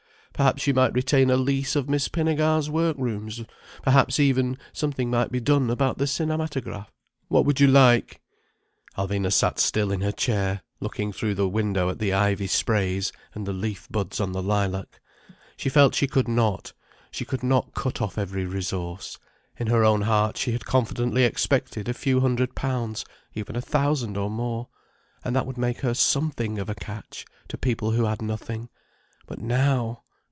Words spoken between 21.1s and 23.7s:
expected a few hundred pounds: even a